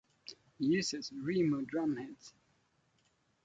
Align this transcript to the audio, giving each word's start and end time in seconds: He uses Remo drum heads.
He 0.57 0.65
uses 0.65 1.11
Remo 1.13 1.61
drum 1.61 1.95
heads. 1.97 2.33